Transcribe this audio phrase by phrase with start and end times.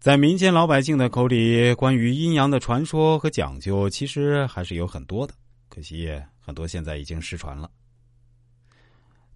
[0.00, 5.34] 在民间老百姓的口里，关于阴阳的传说和讲究，其实还是有很多的。
[5.68, 7.70] 可惜很多现在已经失传了。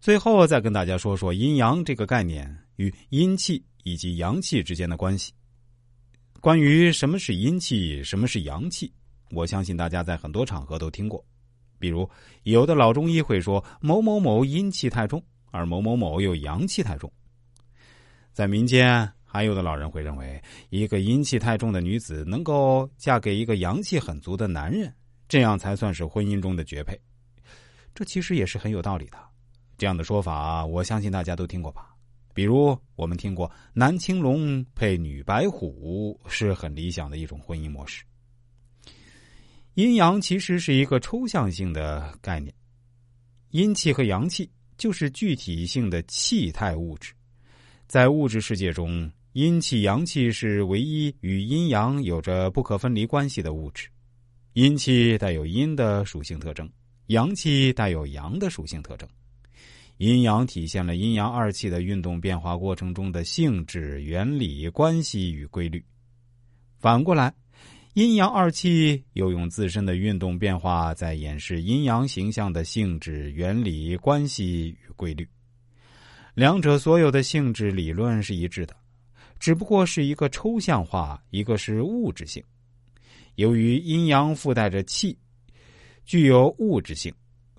[0.00, 5.34] 最后再跟大家说说阴阳这个概念与阴气以及阳气之间的关系。
[6.40, 8.90] 关于什么是阴气，什么是阳气，
[9.32, 11.22] 我相信大家在很多场合都听过。
[11.78, 12.08] 比如，
[12.44, 17.12] 有的老中医会说某某某阴气太重，而某某某又阳气太重。
[18.32, 19.06] 在民间。
[19.34, 20.40] 还有的老人会认为，
[20.70, 24.94] 一个阴气太重的女子能够嫁给一个阳气很足的男人，
[25.28, 26.96] 这样才算是婚姻中的绝配。
[27.96, 29.18] 这其实也是很有道理的。
[29.76, 31.92] 这样的说法，我相信大家都听过吧？
[32.32, 38.04] 比如我们听过男青龙配女白虎是很理想的一种婚姻模式。
[39.74, 42.54] 阴阳其实是一个抽象性的概念，
[43.50, 47.12] 阴气和阳气就是具体性的气态物质，
[47.88, 49.10] 在物质世界中。
[49.34, 53.88] 阴气、阳气是唯一与阴阳有着不可分离关系的物质。
[54.52, 56.70] 阴气带有阴的属性特征，
[57.08, 59.08] 阳气带有阳的属性特征。
[59.96, 65.84] 阴阳体现了阴阳二气的运动变化过程中的性质、原理、关系与规律。
[66.78, 67.34] 反过来，
[67.94, 75.28] 阴阳二气又用自身的运动变化在演示阴阳形象的性质、原理、关系与规律。
[76.34, 78.76] 两者所有的性质理论是一致的。
[79.44, 82.42] 只不过是一个抽象化，一个是物质性。
[83.34, 85.18] 由于阴阳附带着气，
[86.06, 87.12] 具有物质性；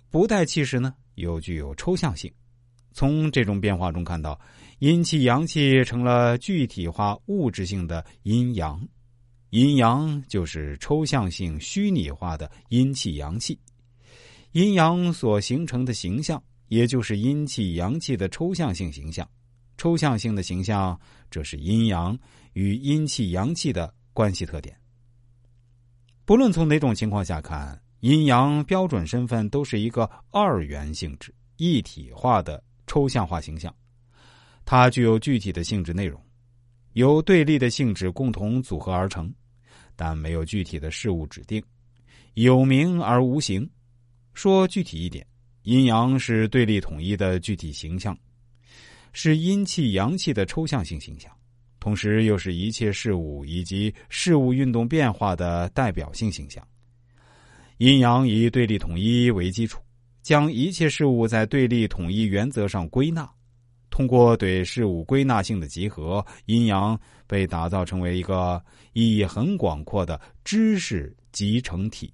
[0.09, 2.33] 不带气时呢，又具有抽象性。
[2.91, 4.39] 从这种变化中看到，
[4.79, 8.83] 阴气、阳气成了具体化、物质性的阴阳，
[9.51, 13.59] 阴阳就是抽象性、虚拟化的阴气、阳气。
[14.53, 19.29] 阴阳所形成的形象，也就是阴气、阳气的抽象性形象。
[19.77, 22.17] 抽象性的形象，这是阴阳
[22.53, 24.75] 与阴气、阳气的关系特点。
[26.23, 33.73] 不论从哪种情况下看，阴阳标准身份都是一个二元性质、一体化的抽象化形象。
[34.63, 36.19] 它具有具体的性质内容，
[36.93, 39.31] 由对立的性质共同组合而成，
[39.95, 41.63] 但没有具体的事物指定，
[42.33, 43.69] 有名而无形。
[44.33, 45.25] 说具体一点，
[45.61, 48.17] 阴阳是对立统一的具体形象。
[49.17, 51.31] 是阴气、阳气的抽象性形象，
[51.79, 56.61] 同时又是一切事物以及事物运动变化的代表性形象。
[57.77, 59.81] 阴阳以对立统一为基础，
[60.21, 63.25] 将一切事物在对立统一原则上归纳。
[63.89, 68.61] 通过对事物归纳性的集合，阴阳被打造成为一个
[68.91, 72.13] 意义很广阔的知识集成体。